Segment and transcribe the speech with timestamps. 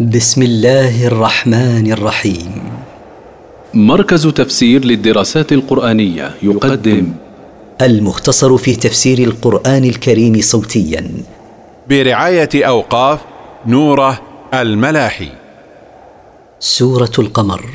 [0.00, 2.62] بسم الله الرحمن الرحيم.
[3.74, 7.12] مركز تفسير للدراسات القرآنية يقدم.
[7.82, 11.10] المختصر في تفسير القرآن الكريم صوتيا.
[11.88, 13.20] برعاية أوقاف
[13.66, 14.20] نوره
[14.54, 15.28] الملاحي.
[16.60, 17.70] سورة القمر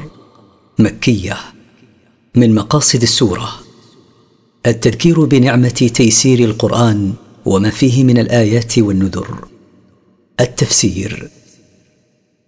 [0.79, 1.37] مكية
[2.35, 3.49] من مقاصد السورة.
[4.65, 7.13] التذكير بنعمة تيسير القرآن
[7.45, 9.37] وما فيه من الآيات والنذر.
[10.39, 11.29] التفسير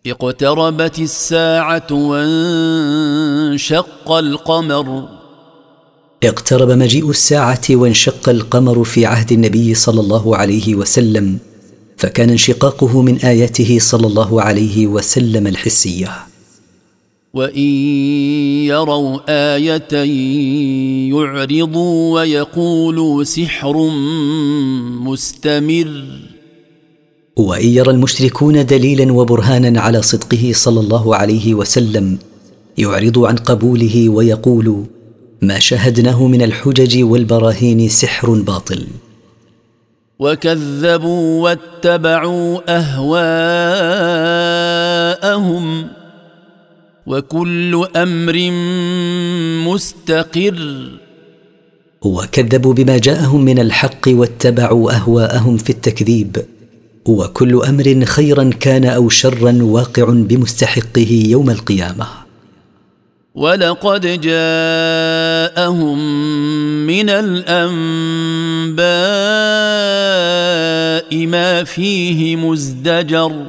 [0.08, 3.32] اقتربت الساعة وانشق
[4.12, 5.10] القمر.
[6.24, 11.38] اقترب مجيء الساعة وانشق القمر في عهد النبي صلى الله عليه وسلم
[11.98, 16.12] فكان انشقاقه من آياته صلى الله عليه وسلم الحسية.
[17.34, 17.70] وإن
[18.66, 19.94] يروا آية
[21.14, 23.90] يعرضوا ويقولوا سحر
[25.02, 26.31] مستمر.
[27.38, 32.18] وإن يرى المشركون دليلا وبرهانا على صدقه صلى الله عليه وسلم
[32.78, 34.86] يعرض عن قبوله ويقول
[35.42, 38.88] ما شاهدناه من الحجج والبراهين سحر باطل.
[40.20, 44.08] وكذبوا واتبعوا أهواءهم
[47.08, 48.52] وكل أمر
[49.72, 50.90] مستقر.
[52.02, 56.38] وكذبوا بما جاءهم من الحق واتبعوا أهواءهم في التكذيب.
[57.06, 62.08] وكل أمر خيرا كان أو شرا واقع بمستحقه يوم القيامة.
[63.36, 65.98] ولقد جاءهم
[66.88, 68.86] من الأنباء
[71.28, 73.46] ما فيه مزدجر.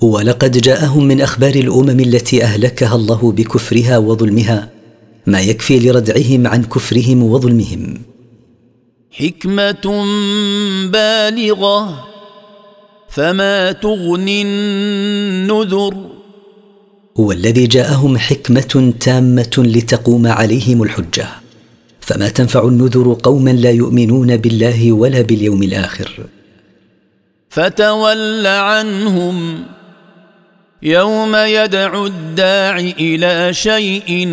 [0.00, 4.68] ولقد جاءهم من أخبار الأمم التي أهلكها الله بكفرها وظلمها
[5.26, 8.02] ما يكفي لردعهم عن كفرهم وظلمهم.
[9.10, 10.04] حكمة
[10.92, 12.08] بالغة.
[13.08, 15.94] فما تغني النذر
[17.16, 21.28] هو الذي جاءهم حكمة تامة لتقوم عليهم الحجة.
[22.00, 26.26] فما تنفع النذر قوما لا يؤمنون بالله ولا باليوم الآخر.
[27.50, 29.64] فتول عنهم
[30.82, 34.28] يوم يدعو الداع إلى شيء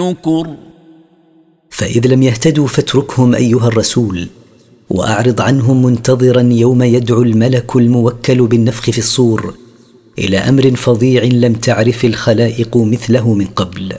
[0.00, 0.56] نكر
[1.70, 4.28] فاذ لم يهتدوا فاتركهم ايها الرسول
[4.92, 9.54] وأعرض عنهم منتظرا يوم يدعو الملك الموكل بالنفخ في الصور
[10.18, 13.92] إلى أمر فظيع لم تعرف الخلائق مثله من قبل.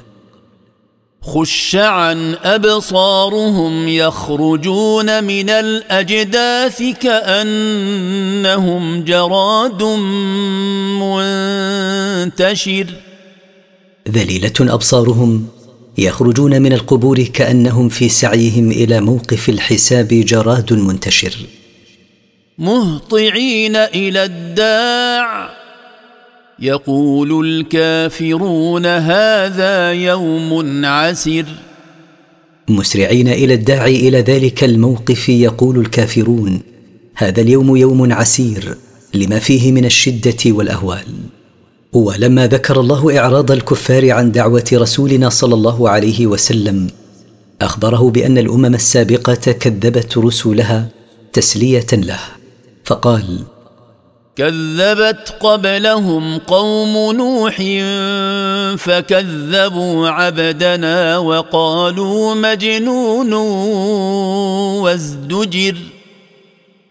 [1.21, 9.83] خش عن أبصارهم يخرجون من الأجداث كأنهم جراد
[12.29, 12.87] منتشر.
[14.09, 15.47] ذليلة أبصارهم
[15.97, 21.35] يخرجون من القبور كأنهم في سعيهم إلى موقف الحساب جراد منتشر.
[22.57, 25.63] مهطعين إلى الداع.
[26.59, 31.45] يقول الكافرون هذا يوم عسر
[32.67, 36.61] مسرعين إلى الداعي إلى ذلك الموقف يقول الكافرون
[37.15, 38.77] هذا اليوم يوم عسير
[39.13, 41.05] لما فيه من الشدة والأهوال.
[41.93, 46.87] ولما ذكر الله إعراض الكفار عن دعوة رسولنا صلى الله عليه وسلم
[47.61, 50.87] أخبره بأن الأمم السابقة كذبت رسلها
[51.33, 52.19] تسلية له.
[52.83, 53.39] فقال
[54.35, 57.55] كذبت قبلهم قوم نوح
[58.77, 63.33] فكذبوا عبدنا وقالوا مجنون
[64.83, 65.77] وازدجر.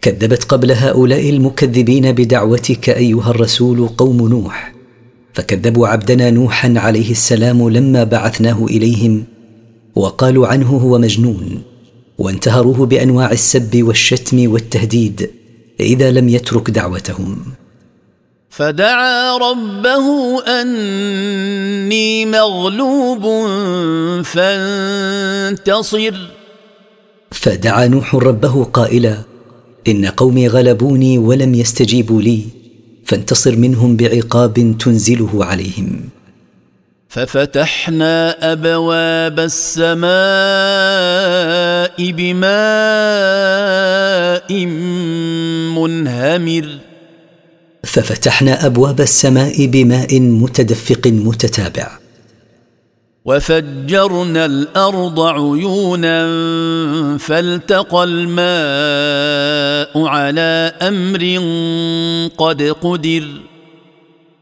[0.03, 4.73] كذبت قبل هؤلاء المكذبين بدعوتك أيها الرسول قوم نوح.
[5.33, 9.25] فكذبوا عبدنا نوحا عليه السلام لما بعثناه إليهم
[9.95, 11.63] وقالوا عنه هو مجنون
[12.19, 15.31] وانتهروه بأنواع السب والشتم والتهديد
[15.81, 17.39] إذا لم يترك دعوتهم.
[18.51, 23.23] فدعا ربه أني مغلوب
[24.25, 26.15] فانتصر.
[27.31, 29.19] فدعا نوح ربه قائلا
[29.89, 32.62] إن قومي غلبوني ولم يستجيبوا لي.
[33.05, 36.09] فانتصر منهم بعقاب تنزله عليهم.
[37.09, 40.03] ففتحنا أبواب السماء
[42.11, 42.53] بماء
[45.79, 46.79] منهمر.
[47.85, 52.02] ففتحنا أبواب السماء بماء متدفق متتابع.
[53.25, 56.29] وفجرنا الأرض عيونا
[57.19, 61.23] فالتقى الماء على أمر
[62.37, 63.29] قد قدر.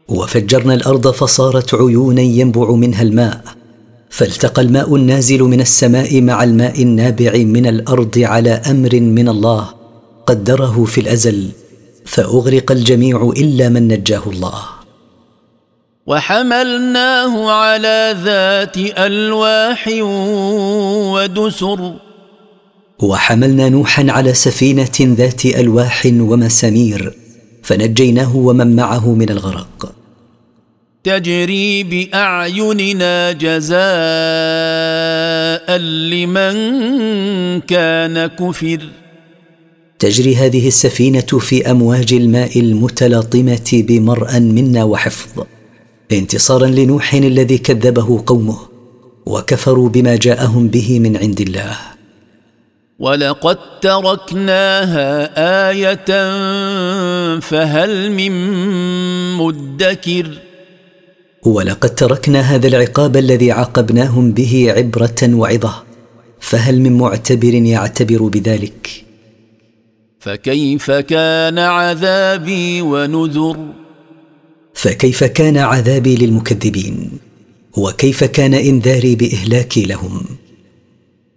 [0.07, 3.41] وفجرنا الأرض فصارت عيونا ينبع منها الماء
[4.09, 9.69] فالتقى الماء النازل من السماء مع الماء النابع من الأرض على أمر من الله
[10.25, 11.49] قدره في الأزل
[12.05, 14.80] فأغرق الجميع إلا من نجاه الله.
[16.07, 19.89] وحملناه على ذات ألواح
[21.13, 21.93] ودسر.
[22.99, 27.13] وحملنا نوحا على سفينة ذات ألواح ومسامير
[27.63, 29.95] فنجيناه ومن معه من الغرق.
[31.03, 33.81] تجري بأعيننا جزاء
[35.77, 36.55] لمن
[37.61, 38.79] كان كفر.
[39.99, 45.43] تجري هذه السفينة في أمواج الماء المتلاطمة بمرأ منا وحفظ.
[46.13, 48.57] انتصارا لنوح الذي كذبه قومه
[49.25, 51.77] وكفروا بما جاءهم به من عند الله.
[52.99, 55.09] ولقد تركناها
[55.69, 56.11] آية
[57.39, 58.31] فهل من
[59.37, 60.27] مدكر؟
[61.45, 65.83] ولقد تركنا هذا العقاب الذي عاقبناهم به عبرة وعظة
[66.39, 69.05] فهل من معتبر يعتبر بذلك؟
[70.19, 73.57] فكيف كان عذابي ونذر؟
[74.73, 77.09] فكيف كان عذابي للمكذبين؟
[77.77, 80.25] وكيف كان إنذاري باهلاكي لهم؟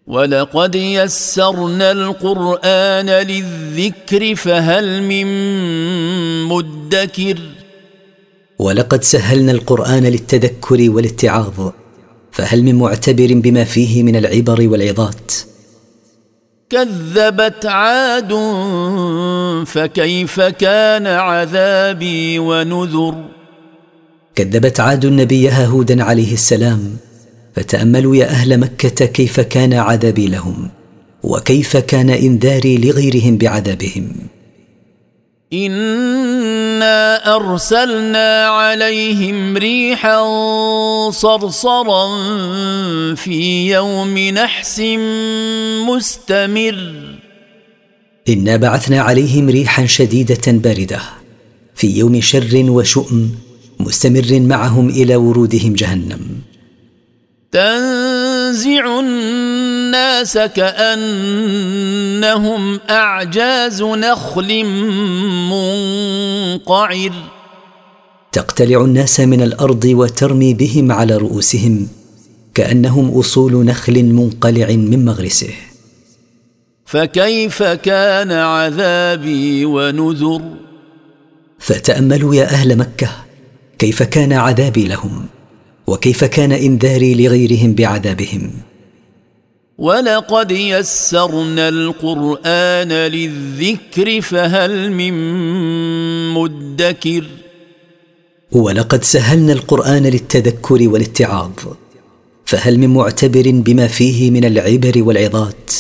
[0.07, 5.27] ولقد يسرنا القران للذكر فهل من
[6.45, 7.39] مدكر
[8.59, 11.71] ولقد سهلنا القران للتذكر والاتعاظ
[12.33, 15.33] فهل من معتبر بما فيه من العبر والعظات؟
[16.75, 18.33] كذبت عاد
[19.67, 23.15] فكيف كان عذابي ونذر؟
[24.35, 26.97] كذبت عاد نبيها هودا عليه السلام
[27.55, 30.69] فتأملوا يا أهل مكة كيف كان عذابي لهم
[31.23, 34.13] وكيف كان إنذاري لغيرهم بعذابهم.
[36.85, 40.21] انا ارسلنا عليهم ريحا
[41.11, 42.07] صرصرا
[43.15, 44.81] في يوم نحس
[45.89, 46.79] مستمر
[48.29, 51.01] انا بعثنا عليهم ريحا شديده باردة
[51.75, 53.31] في يوم شر وشؤم
[53.81, 56.21] مستمر معهم إلى ورودهم جهنم.
[57.53, 59.01] تنزع
[59.95, 61.71] الناس كأنهم
[62.91, 64.65] أعجاز نخل
[65.51, 67.13] منقعر.
[68.33, 71.89] تقتلع الناس من الأرض وترمي بهم على رؤوسهم
[72.55, 75.55] كأنهم أصول نخل منقلع من مغرسه.
[76.87, 80.43] فكيف كان عذابي ونذر؟
[81.59, 83.09] فتأملوا يا أهل مكة
[83.79, 85.27] كيف كان عذابي لهم
[85.87, 88.51] وكيف كان إنذاري لغيرهم بعذابهم.
[89.79, 95.15] ولقد يسرنا القران للذكر فهل من
[96.35, 97.25] مدكر
[98.53, 101.51] ولقد سهلنا القران للتذكر والاتعاظ
[102.45, 105.71] فهل من معتبر بما فيه من العبر والعظات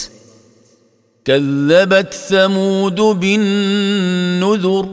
[1.25, 4.88] كذبت ثمود بالنذر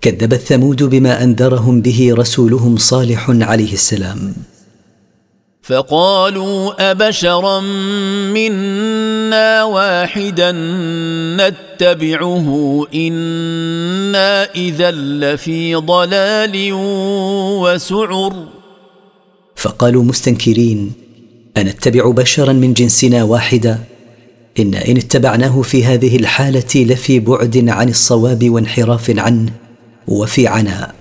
[0.00, 4.34] كذبت ثمود بما انذرهم به رسولهم صالح عليه السلام
[5.68, 7.60] فقالوا أبشرا
[8.32, 10.52] منا واحدا
[11.36, 12.48] نتبعه
[12.94, 16.70] إنا إذا لفي ضلال
[17.62, 18.46] وسعر.
[19.56, 20.92] فقالوا مستنكرين
[21.56, 23.78] أنتبع بشرا من جنسنا واحدا؟
[24.58, 29.52] إن إن اتبعناه في هذه الحالة لفي بعد عن الصواب وانحراف عنه
[30.06, 30.94] وفي عناء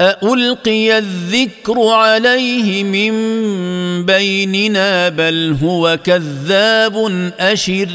[0.00, 3.12] ألقي الذكر عليه من
[4.06, 6.96] بيننا بل هو كذاب
[7.38, 7.88] أشر.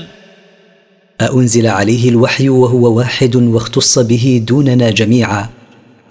[1.22, 5.50] أأنزل عليه الوحي وهو واحد واختص به دوننا جميعا.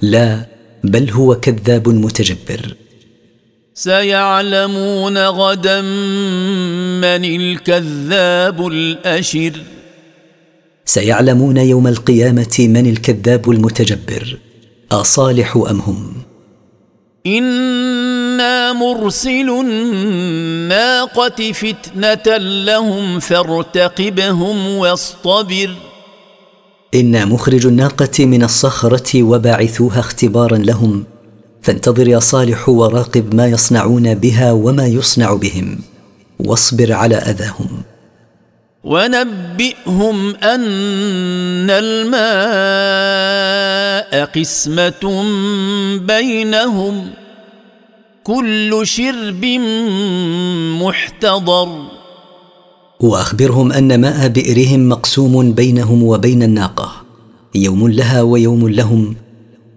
[0.03, 0.47] لا
[0.85, 2.75] بل هو كذاب متجبر.
[3.75, 5.81] سيعلمون غدا
[7.01, 9.53] من الكذاب الأشر.
[10.85, 14.37] سيعلمون يوم القيامه من الكذاب المتجبر.
[14.93, 16.13] أصالح أم هم؟
[17.27, 25.75] إنا مرسل الناقة فتنة لهم فارتقبهم واصطبر.
[26.95, 31.05] إنا مخرج الناقة من الصخرة وباعثوها اختبارا لهم
[31.63, 35.79] فانتظر يا صالح وراقب ما يصنعون بها وما يصنع بهم
[36.39, 37.69] واصبر على أذاهم.
[38.87, 42.25] ونبئهم أن الماء
[44.25, 45.25] قسمة
[46.07, 47.11] بينهم
[48.25, 49.45] كل شرب
[50.83, 51.69] محتضر.
[53.01, 56.93] وأخبرهم أن ماء بئرهم مقسوم بينهم وبين الناقة
[57.55, 59.17] يوم لها ويوم لهم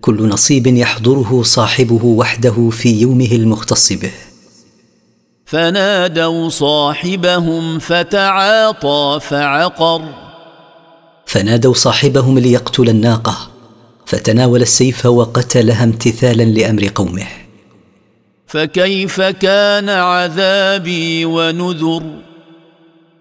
[0.01, 4.28] كل نصيب يحضره صاحبه وحده في يومه المختص به.
[5.49, 10.01] فنادوا صاحبهم فتعاطى فعقر.
[11.25, 13.49] فنادوا صاحبهم ليقتل الناقة
[14.05, 17.27] فتناول السيف وقتلها امتثالا لأمر قومه.
[18.47, 22.03] فكيف كان عذابي ونذر؟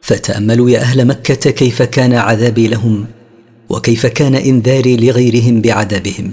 [0.00, 3.06] فتأملوا يا أهل مكة كيف كان عذابي لهم
[3.68, 6.32] وكيف كان إنذاري لغيرهم بعذابهم.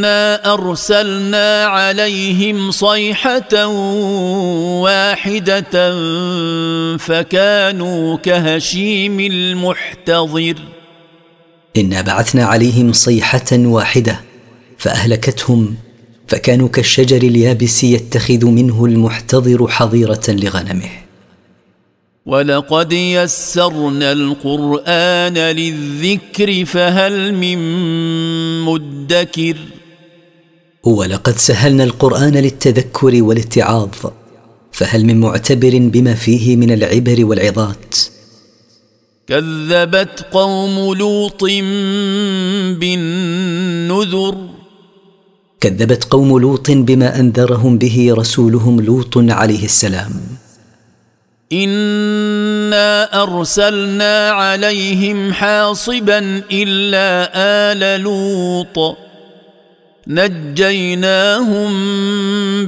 [0.00, 3.66] انا ارسلنا عليهم صيحه
[4.84, 5.92] واحدة
[6.96, 10.54] فكانوا كهشيم المحتضر.
[11.76, 14.20] انا بعثنا عليهم صيحه واحدة
[14.78, 15.74] فاهلكتهم
[16.26, 20.90] فكانوا كالشجر اليابس يتخذ منه المحتضر حظيره لغنمه.
[22.26, 27.58] ولقد يسرنا القران للذكر فهل من
[28.64, 29.56] مدكر
[30.84, 33.88] ولقد سهلنا القرآن للتذكر والاتعاظ
[34.72, 37.94] فهل من معتبر بما فيه من العبر والعظات؟
[39.28, 41.44] كذبت قوم لوط
[42.80, 44.36] بالنذر.
[45.60, 50.12] كذبت قوم لوط بما أنذرهم به رسولهم لوط عليه السلام.
[51.52, 59.09] إنا أرسلنا عليهم حاصبا إلا آل لوط.
[60.10, 61.70] نجيناهم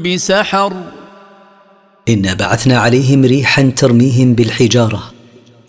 [0.03, 0.73] بسحر.
[2.09, 5.13] إنا بعثنا عليهم ريحا ترميهم بالحجارة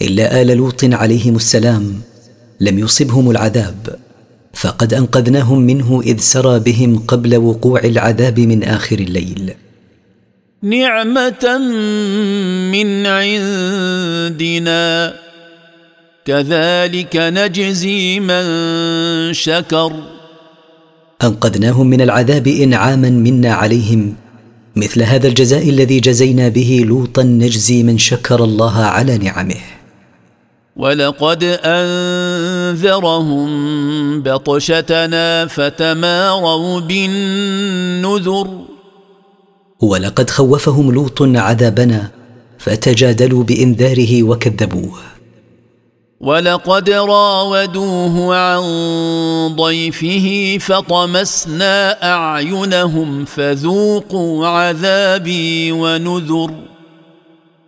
[0.01, 2.01] إلا آل لوط عليهم السلام
[2.59, 3.99] لم يصبهم العذاب
[4.53, 9.53] فقد أنقذناهم منه إذ سرى بهم قبل وقوع العذاب من آخر الليل.
[10.63, 11.57] نعمة
[12.71, 15.13] من عندنا.
[16.25, 18.43] كذلك نجزي من
[19.33, 20.12] شكر.
[21.23, 24.15] أنقذناهم من العذاب إنعاما منا عليهم.
[24.75, 29.61] مثل هذا الجزاء الذي جزينا به لوطا نجزي من شكر الله على نعمه.
[30.75, 33.49] ولقد أنذرهم
[34.21, 38.47] بطشتنا فتماروا بالنذر.
[39.81, 42.11] ولقد خوفهم لوط عذابنا
[42.57, 45.12] فتجادلوا بإنذاره وكذبوه.
[46.23, 48.63] ولقد راودوه عن
[49.55, 56.51] ضيفه فطمسنا أعينهم فذوقوا عذابي ونذر.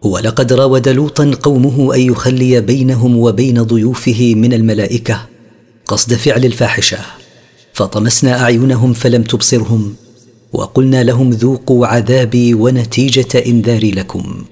[0.01, 5.21] ولقد راود لوطا قومه أن يخلي بينهم وبين ضيوفه من الملائكة
[5.85, 6.99] قصد فعل الفاحشة.
[7.73, 9.95] فطمسنا أعينهم فلم تبصرهم
[10.53, 14.45] وقلنا لهم ذوقوا عذابي ونتيجة إنذاري لكم.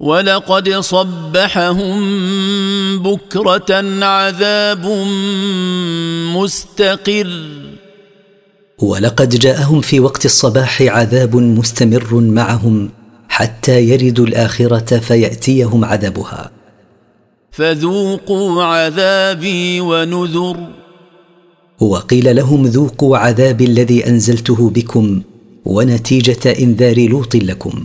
[0.00, 2.00] ولقد صبحهم
[2.98, 4.86] بكرة عذاب
[6.36, 7.30] مستقر.
[8.78, 12.90] ولقد جاءهم في وقت الصباح عذاب مستمر معهم
[13.28, 16.50] حتى يردوا الآخرة فيأتيهم عذابها.
[17.50, 20.56] فذوقوا عذابي ونذر.
[21.80, 25.22] وقيل لهم ذوقوا عذابي الذي أنزلته بكم
[25.64, 27.82] ونتيجة إنذار لوط لكم.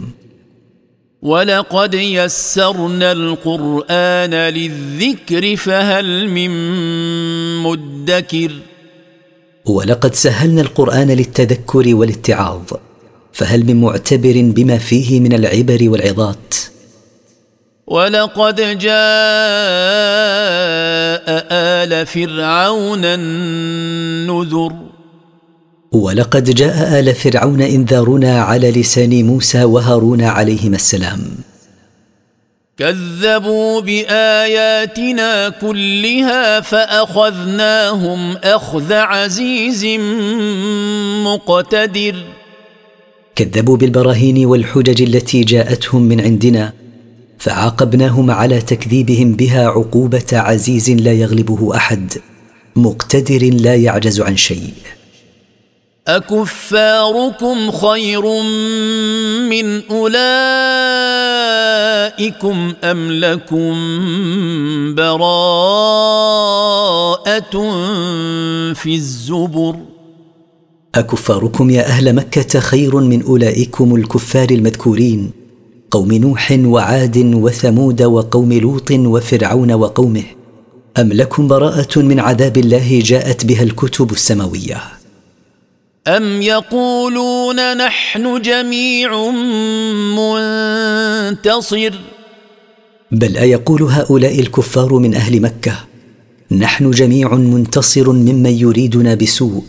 [1.22, 6.52] ولقد يسرنا القران للذكر فهل من
[7.64, 8.52] مدكر
[9.66, 12.64] ولقد سهلنا القران للتذكر والاتعاظ
[13.34, 16.56] فهل من معتبر بما فيه من العبر والعظات
[17.88, 18.96] ولقد جاء
[21.52, 24.74] ال فرعون النذر
[25.96, 31.22] ولقد جاء آل فرعون انذارنا على لسان موسى وهارون عليهما السلام.
[32.78, 39.86] كذبوا بآياتنا كلها فأخذناهم أخذ عزيز
[41.26, 42.16] مقتدر.
[43.36, 46.74] كذبوا بالبراهين والحجج التي جاءتهم من عندنا
[47.40, 52.14] فعاقبناهم على تكذيبهم بها عقوبة عزيز لا يغلبه أحد
[52.76, 54.74] مقتدر لا يعجز عن شيء.
[56.08, 58.22] أكفاركم خير
[59.50, 60.14] من أولئكم
[62.84, 63.76] أم لكم
[64.96, 65.16] براءة
[68.74, 69.76] في الزبر؟
[70.96, 75.32] أكفاركم يا أهل مكة خير من أولئكم الكفار المذكورين
[75.92, 80.24] قوم نوح وعاد وثمود وقوم لوط وفرعون وقومه
[81.00, 85.05] أم لكم براءة من عذاب الله جاءت بها الكتب السماوية؟
[86.08, 89.32] ام يقولون نحن جميع
[91.22, 91.94] منتصر
[93.12, 95.76] بل ايقول هؤلاء الكفار من أهل مكه
[96.52, 99.64] نحن جميع منتصر ممن يريدنا بسوء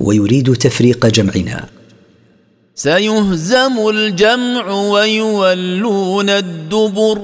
[0.00, 1.68] ويريد تفريق جمعنا.
[2.74, 7.20] سيهزم الجمع ويولون الدبر.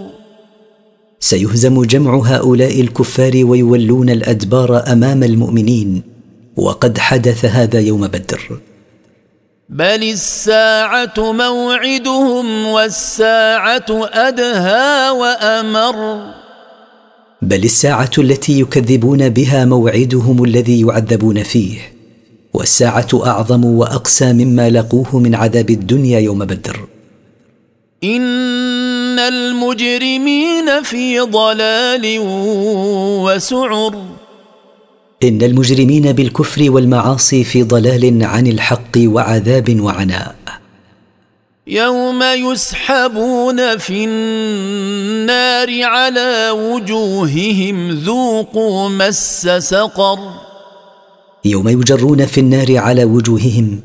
[1.20, 6.15] سيهزم جمع هؤلاء الكفار ويولون الادبار امام المؤمنين.
[6.56, 8.60] وقد حدث هذا يوم بدر.
[9.68, 16.24] بل الساعة موعدهم والساعة أدهى وأمر.
[17.42, 21.78] بل الساعة التي يكذبون بها موعدهم الذي يعذبون فيه.
[22.54, 26.80] والساعة أعظم وأقسى مما لقوه من عذاب الدنيا يوم بدر.
[28.04, 32.18] إن المجرمين في ضلال
[33.24, 34.15] وسعر.
[35.28, 40.36] إن المجرمين بالكفر والمعاصي في ضلال عن الحق وعذاب وعناء.
[41.66, 50.18] يوم يسحبون في النار على وجوههم ذوقوا مس سقر.
[51.44, 53.80] يوم يجرون في النار على وجوههم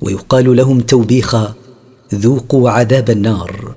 [0.00, 1.54] ويقال لهم توبيخا
[2.14, 3.74] ذوقوا عذاب النار.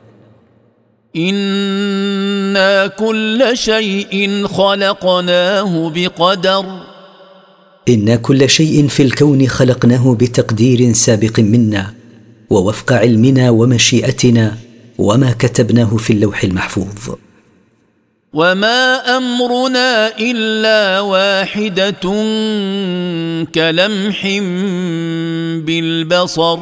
[1.16, 6.89] إنا كل شيء خلقناه بقدر.
[7.90, 11.94] أنا كل شيء في الكون خلقناه بتقدير سابق منا
[12.50, 14.58] ووفق علمنا ومشيئتنا
[14.98, 17.16] وما كتبناه في اللوح المحفوظ.
[18.34, 22.02] وما امرنا الا واحدة
[23.56, 24.28] كلمح
[25.66, 26.60] بالبصر.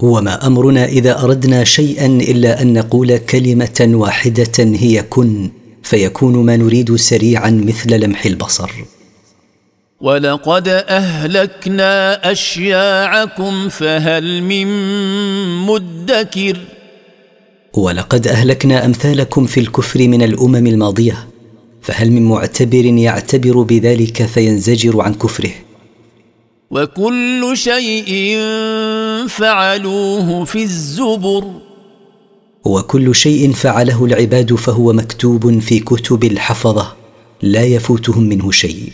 [0.00, 5.50] وما امرنا اذا اردنا شيئا الا ان نقول كلمه واحدة هي كن
[5.82, 8.70] فيكون ما نريد سريعا مثل لمح البصر.
[10.00, 14.66] ولقد اهلكنا اشياعكم فهل من
[15.66, 16.58] مدكر
[17.74, 21.28] ولقد اهلكنا امثالكم في الكفر من الامم الماضيه
[21.82, 25.50] فهل من معتبر يعتبر بذلك فينزجر عن كفره.
[26.70, 28.38] وكل شيء
[29.28, 31.44] فعلوه في الزبر.
[32.64, 36.92] وكل شيء فعله العباد فهو مكتوب في كتب الحفظه
[37.42, 38.92] لا يفوتهم منه شيء.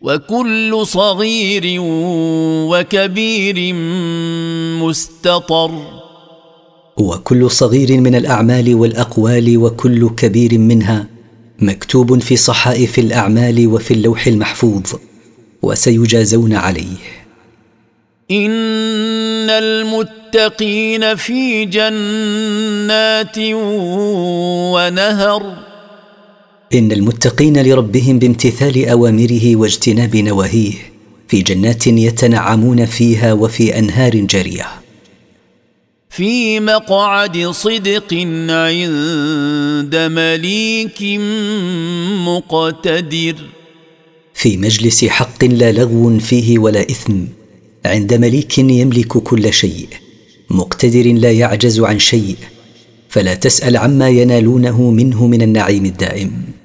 [0.00, 1.76] وكل صغير
[2.70, 3.74] وكبير
[4.82, 5.70] مستطر.
[6.96, 11.06] وكل صغير من الأعمال والأقوال وكل كبير منها
[11.58, 14.82] مكتوب في صحائف الأعمال وفي اللوح المحفوظ
[15.62, 16.96] وسيجازون عليه.
[18.30, 23.38] إن المتقين في جنات
[24.74, 25.69] ونهر.
[26.74, 30.72] إن المتقين لربهم بامتثال أوامره واجتناب نواهيه
[31.28, 34.66] في جنات يتنعمون فيها وفي أنهار جارية.
[36.10, 38.14] في مقعد صدق
[38.50, 41.02] عند مليك
[42.26, 43.36] مقتدر.
[44.34, 47.14] في مجلس حق لا لغو فيه ولا إثم
[47.86, 49.88] عند مليك يملك كل شيء
[50.50, 52.36] مقتدر لا يعجز عن شيء
[53.08, 56.59] فلا تسأل عما ينالونه منه من النعيم الدائم.